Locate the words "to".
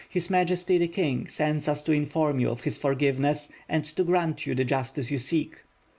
1.83-1.91, 3.85-4.03